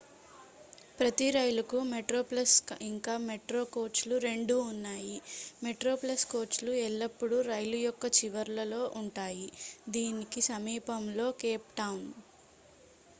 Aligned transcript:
ప్రతి 0.99 1.25
రైలుకు 1.33 1.79
మెట్రోప్లస్ 1.89 2.55
ఇంకా 2.83 3.13
మెట్రో 3.25 3.61
కోచ్ 3.75 4.01
లు 4.07 4.17
రెండూ 4.25 4.55
ఉన్నాయి 4.69 5.13
మెట్రోప్లస్ 5.63 6.25
కోచ్ 6.33 6.59
లు 6.63 6.73
ఎల్లప్పుడూ 6.87 7.39
రైలు 7.49 7.79
యొక్క 7.83 8.13
చివరల్లో 8.17 8.81
ఉంటాయి 9.01 9.47
దీనికి 9.91 10.43
సమీపంలో 10.51 11.29
కేప్ 11.43 11.69
టౌన్ 11.77 12.05